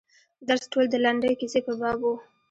[0.47, 2.13] درس ټول د لنډې کیسې په باب و.